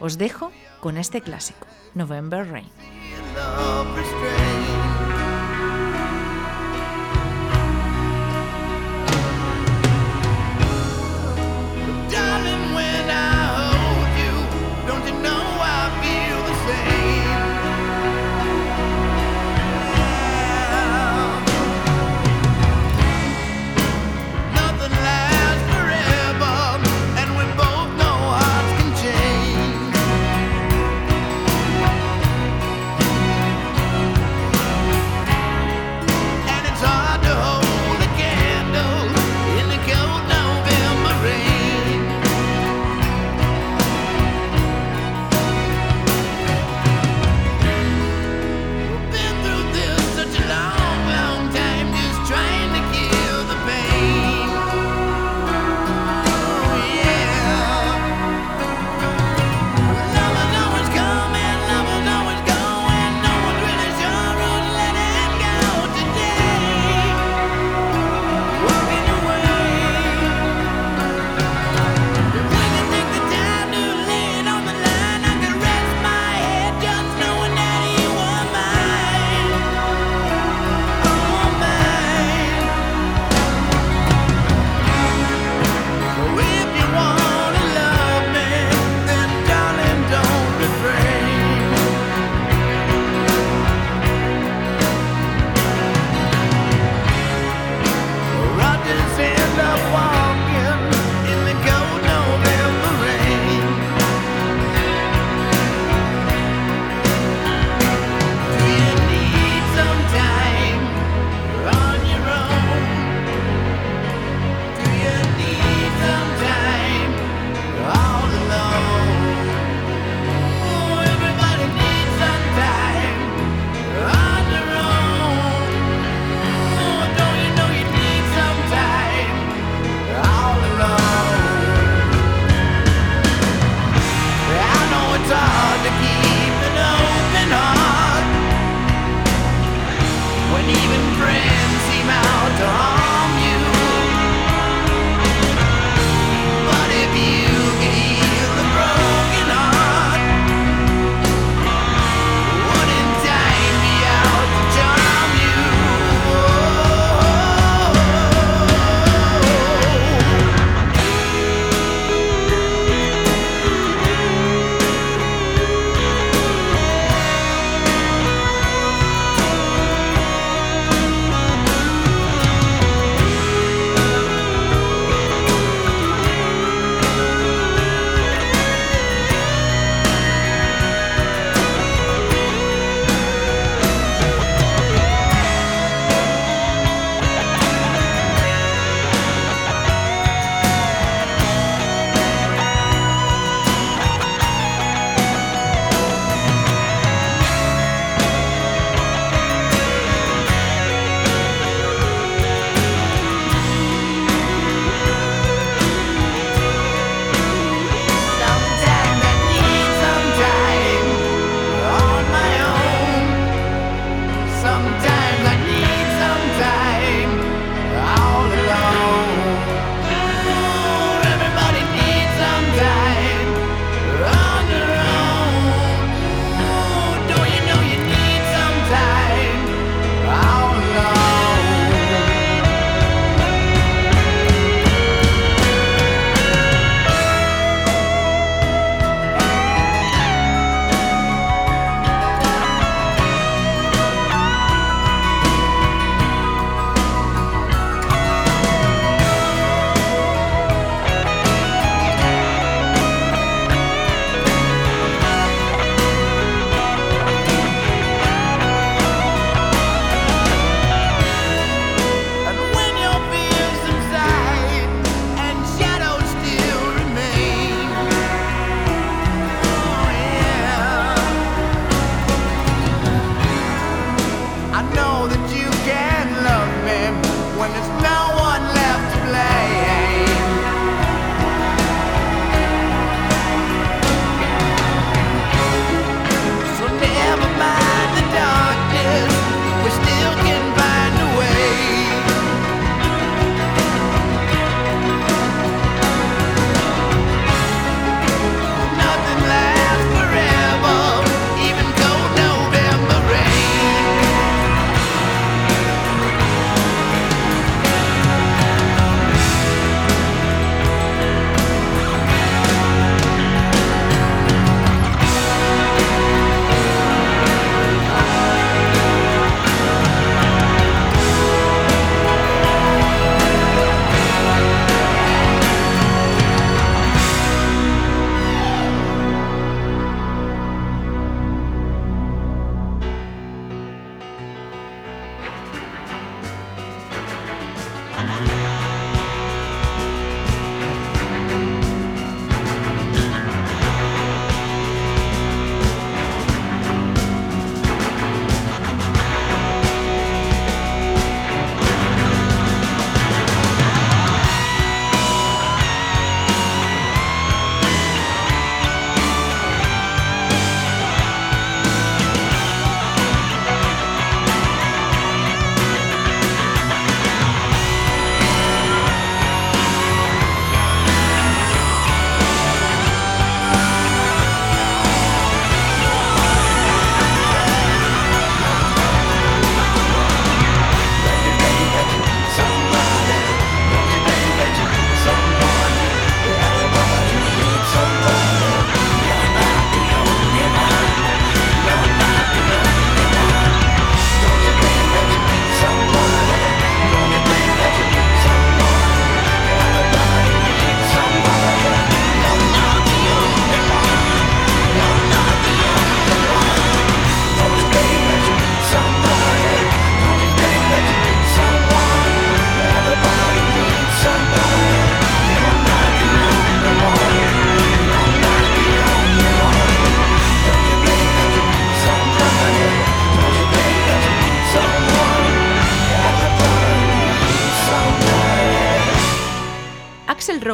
Os 0.00 0.18
dejo 0.18 0.50
con 0.80 0.96
este 0.96 1.20
clásico, 1.20 1.68
November 1.94 2.50
Rain. 2.50 2.68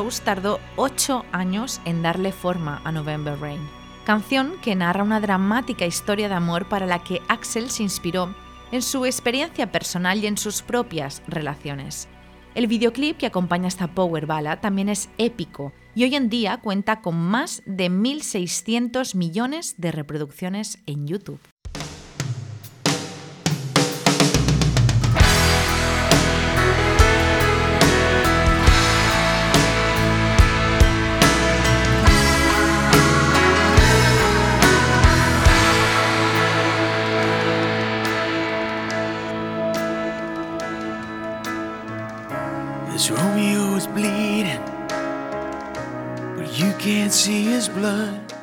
Tardó 0.07 0.61
8 0.77 1.25
años 1.33 1.81
en 1.85 2.01
darle 2.01 2.31
forma 2.31 2.81
a 2.85 2.93
November 2.93 3.37
Rain, 3.41 3.59
canción 4.05 4.53
que 4.63 4.77
narra 4.77 5.03
una 5.03 5.21
dramática 5.21 5.85
historia 5.85 6.29
de 6.29 6.35
amor 6.35 6.69
para 6.69 6.87
la 6.87 7.03
que 7.03 7.21
Axel 7.27 7.71
se 7.71 7.83
inspiró 7.83 8.33
en 8.71 8.83
su 8.83 9.05
experiencia 9.05 9.73
personal 9.73 10.23
y 10.23 10.29
en 10.29 10.39
sus 10.39 10.63
propias 10.63 11.25
relaciones. 11.27 12.07
El 12.55 12.69
videoclip 12.69 13.17
que 13.17 13.27
acompaña 13.27 13.67
esta 13.67 13.89
power 13.89 14.27
ballad 14.27 14.61
también 14.61 14.89
es 14.89 15.09
épico 15.19 15.73
y 15.97 16.05
hoy 16.05 16.15
en 16.15 16.29
día 16.29 16.59
cuenta 16.59 17.01
con 17.01 17.17
más 17.17 17.63
de 17.67 17.91
1.600 17.91 19.17
millones 19.17 19.75
de 19.77 19.91
reproducciones 19.91 20.79
en 20.87 21.09
YouTube. 21.09 21.41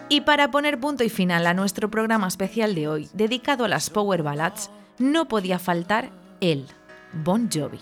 Y 0.10 0.22
para 0.22 0.52
poner 0.52 0.78
punto 0.78 1.06
y 1.06 1.10
final 1.10 1.48
a 1.48 1.54
nuestro 1.54 1.90
programa 1.90 2.28
especial 2.28 2.76
de 2.76 2.90
hoy, 2.90 3.10
dedicado 3.14 3.64
a 3.64 3.70
las 3.70 3.90
Power 3.90 4.22
Ballads, 4.22 4.70
no 5.00 5.30
podía 5.30 5.60
faltar 5.60 6.12
él, 6.42 6.68
Bon 7.14 7.50
Jovi. 7.50 7.80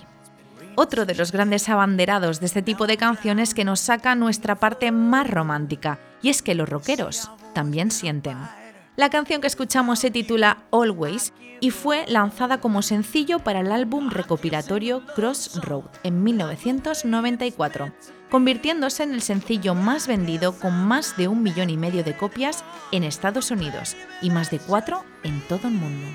Otro 0.76 1.08
de 1.08 1.16
los 1.16 1.32
grandes 1.32 1.68
abanderados 1.68 2.40
de 2.40 2.46
este 2.46 2.62
tipo 2.62 2.86
de 2.86 2.98
canciones 2.98 3.56
que 3.56 3.66
nos 3.66 3.80
saca 3.80 4.14
nuestra 4.14 4.56
parte 4.56 4.92
más 4.92 5.28
romántica, 5.28 5.98
y 6.22 6.30
es 6.30 6.44
que 6.44 6.54
los 6.54 6.70
rockeros 6.70 7.32
también 7.54 7.90
sienten. 7.90 8.38
La 8.98 9.10
canción 9.10 9.40
que 9.40 9.48
escuchamos 9.48 10.00
se 10.00 10.12
titula 10.12 10.66
Always 10.72 11.32
y 11.62 11.72
fue 11.72 12.06
lanzada 12.08 12.60
como 12.60 12.82
sencillo 12.82 13.40
para 13.40 13.62
el 13.62 13.72
álbum 13.72 14.10
recopilatorio 14.10 15.06
Crossroad 15.16 15.86
en 16.04 16.24
1994, 16.24 17.94
convirtiéndose 18.30 19.04
en 19.04 19.14
el 19.14 19.22
sencillo 19.22 19.76
más 19.76 20.08
vendido 20.08 20.60
con 20.60 20.74
más 20.74 21.16
de 21.16 21.30
un 21.30 21.42
millón 21.42 21.70
y 21.70 21.78
medio 21.78 22.04
de 22.04 22.18
copias 22.18 22.66
en 22.92 23.06
Estados 23.06 23.50
Unidos 23.50 23.96
y 24.22 24.30
más 24.30 24.52
de 24.52 24.60
cuatro 24.60 25.06
en 25.24 25.40
todo 25.48 25.70
el 25.70 25.76
mundo. 25.76 26.08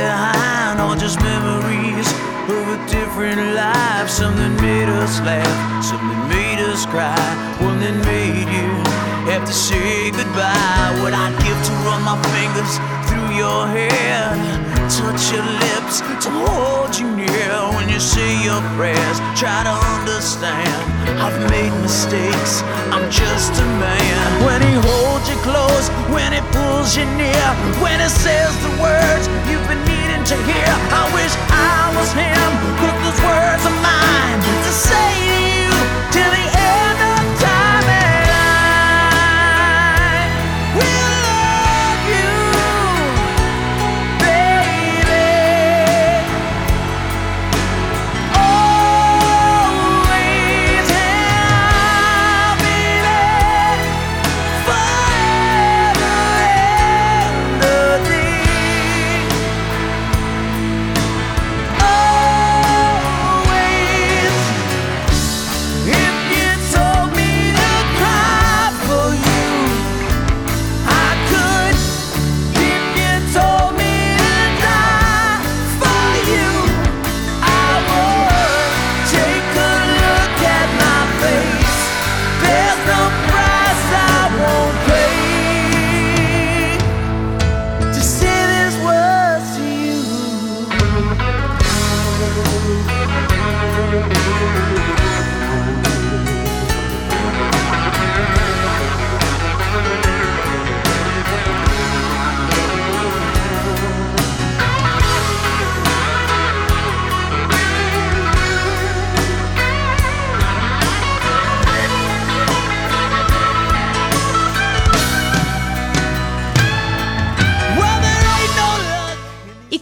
Behind 0.00 0.80
are 0.80 0.96
just 0.96 1.18
memories 1.20 2.08
of 2.56 2.64
a 2.76 2.78
different 2.88 3.42
life. 3.54 4.08
Something 4.08 4.54
made 4.56 4.88
us 4.88 5.20
laugh, 5.20 5.84
something 5.84 6.22
made 6.28 6.60
us 6.70 6.86
cry, 6.86 7.26
one 7.60 7.78
that 7.84 7.96
made 8.12 8.48
you 8.56 8.70
have 9.30 9.44
to 9.44 9.52
say 9.52 10.10
goodbye. 10.10 10.90
What 11.02 11.12
I'd 11.12 11.36
give 11.44 11.60
to 11.68 11.72
run 11.86 12.00
my 12.10 12.16
fingers 12.32 12.72
through 13.06 13.30
your 13.42 13.60
hair, 13.76 14.24
touch 14.90 15.30
your 15.30 15.46
lips, 15.46 16.02
to 16.24 16.30
hold 16.50 16.98
you 16.98 17.06
near 17.14 17.54
when 17.74 17.88
you 17.88 18.00
say 18.00 18.42
your 18.42 18.60
prayers. 18.74 19.18
Try 19.38 19.62
to 19.62 19.74
understand, 19.94 20.74
I've 21.22 21.38
made 21.48 21.70
mistakes, 21.80 22.62
I'm 22.90 23.06
just 23.10 23.54
a 23.54 23.66
man. 23.78 24.26
When 24.42 24.60
he 24.62 24.74
holds 24.74 25.30
you 25.30 25.38
close, 25.46 25.86
when 26.10 26.32
he 26.34 26.42
pulls 26.50 26.96
you 26.98 27.06
near, 27.14 27.46
when 27.78 28.00
he 28.02 28.08
says 28.10 28.50
the 28.66 28.72
words 28.82 29.30
you've 29.46 29.66
been 29.70 29.82
needing 29.86 30.24
to 30.26 30.36
hear. 30.50 30.70
I 30.90 31.06
wish 31.14 31.32
I 31.54 31.94
was 31.94 32.10
him, 32.10 32.50
but 32.82 32.94
those 33.06 33.20
words 33.22 33.62
are 33.70 33.78
mine 33.78 34.38
to 34.42 34.72
say 34.74 35.29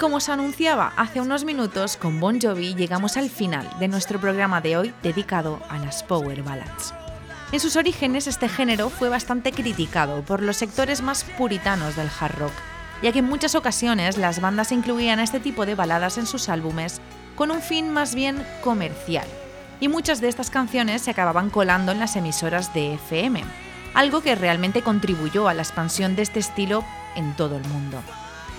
como 0.09 0.17
os 0.17 0.31
anunciaba 0.31 0.95
hace 0.97 1.21
unos 1.21 1.45
minutos, 1.45 1.99
con 1.99 2.19
Bon 2.19 2.41
Jovi 2.41 2.75
llegamos 2.75 3.19
al 3.19 3.29
final 3.29 3.69
de 3.79 3.89
nuestro 3.89 4.19
programa 4.19 4.63
de 4.63 4.79
hoy 4.79 4.95
dedicado 5.03 5.61
a 5.69 5.77
las 5.77 6.03
Power 6.03 6.43
Ballads. 6.43 6.95
En 7.53 7.61
sus 7.61 7.77
orígenes 7.77 8.27
este 8.27 8.49
género 8.49 8.89
fue 8.89 9.11
bastante 9.11 9.53
criticado 9.53 10.23
por 10.23 10.43
los 10.43 10.57
sectores 10.57 11.03
más 11.03 11.25
puritanos 11.25 11.95
del 11.95 12.09
hard 12.19 12.39
rock, 12.39 12.55
ya 13.03 13.13
que 13.13 13.19
en 13.19 13.27
muchas 13.27 13.55
ocasiones 13.55 14.17
las 14.17 14.41
bandas 14.41 14.73
incluían 14.73 15.21
este 15.21 15.41
tipo 15.41 15.67
de 15.67 15.75
baladas 15.75 16.17
en 16.17 16.25
sus 16.25 16.49
álbumes 16.49 17.03
con 17.37 17.51
un 17.51 17.61
fin 17.61 17.91
más 17.91 18.15
bien 18.15 18.43
comercial, 18.65 19.27
y 19.79 19.89
muchas 19.89 20.23
de 20.23 20.29
estas 20.29 20.49
canciones 20.49 21.03
se 21.03 21.11
acababan 21.11 21.51
colando 21.51 21.93
en 21.93 21.99
las 21.99 22.17
emisoras 22.17 22.73
de 22.73 22.95
FM, 22.95 23.45
algo 23.93 24.23
que 24.23 24.37
realmente 24.37 24.81
contribuyó 24.81 25.49
a 25.49 25.55
la 25.55 25.61
expansión 25.61 26.17
de 26.17 26.23
este 26.23 26.41
estilo 26.41 26.83
en 27.15 27.37
todo 27.37 27.59
el 27.59 27.65
mundo. 27.65 28.03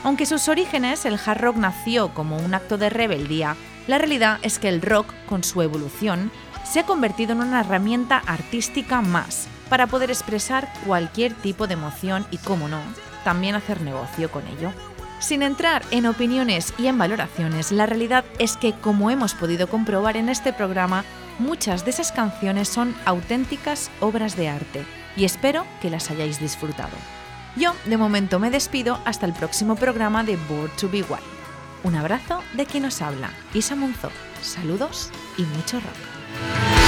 Aunque 0.03 0.25
sus 0.25 0.47
orígenes 0.47 1.05
el 1.05 1.19
hard 1.23 1.41
rock 1.41 1.57
nació 1.57 2.13
como 2.13 2.37
un 2.37 2.53
acto 2.53 2.77
de 2.77 2.89
rebeldía, 2.89 3.55
la 3.87 3.97
realidad 3.97 4.39
es 4.43 4.59
que 4.59 4.69
el 4.69 4.81
rock, 4.81 5.13
con 5.27 5.43
su 5.43 5.61
evolución, 5.61 6.31
se 6.63 6.79
ha 6.79 6.85
convertido 6.85 7.33
en 7.33 7.41
una 7.41 7.61
herramienta 7.61 8.21
artística 8.25 9.01
más 9.01 9.47
para 9.69 9.87
poder 9.87 10.09
expresar 10.09 10.71
cualquier 10.85 11.33
tipo 11.33 11.67
de 11.67 11.73
emoción 11.73 12.25
y, 12.31 12.37
cómo 12.37 12.67
no, 12.67 12.79
también 13.23 13.55
hacer 13.55 13.81
negocio 13.81 14.31
con 14.31 14.45
ello. 14.47 14.71
Sin 15.19 15.41
entrar 15.41 15.83
en 15.91 16.05
opiniones 16.05 16.73
y 16.77 16.87
en 16.87 16.97
valoraciones, 16.97 17.73
la 17.73 17.85
realidad 17.85 18.23
es 18.37 18.55
que, 18.55 18.73
como 18.73 19.11
hemos 19.11 19.33
podido 19.33 19.67
comprobar 19.67 20.15
en 20.15 20.29
este 20.29 20.53
programa, 20.53 21.03
muchas 21.39 21.83
de 21.83 21.91
esas 21.91 22.13
canciones 22.13 22.69
son 22.69 22.95
auténticas 23.05 23.91
obras 23.99 24.37
de 24.37 24.47
arte 24.47 24.85
y 25.17 25.25
espero 25.25 25.65
que 25.81 25.89
las 25.89 26.09
hayáis 26.09 26.39
disfrutado. 26.39 27.18
Yo, 27.55 27.73
de 27.85 27.97
momento, 27.97 28.39
me 28.39 28.51
despido 28.51 28.99
hasta 29.05 29.25
el 29.25 29.33
próximo 29.33 29.75
programa 29.75 30.23
de 30.23 30.37
Board 30.37 30.71
to 30.77 30.89
Be 30.89 31.03
Wild. 31.03 31.23
Un 31.83 31.95
abrazo 31.95 32.43
de 32.53 32.65
quien 32.65 32.83
nos 32.83 33.01
habla, 33.01 33.31
Isa 33.53 33.75
Monzó. 33.75 34.11
Saludos 34.41 35.09
y 35.37 35.43
mucho 35.43 35.79
rock. 35.79 36.78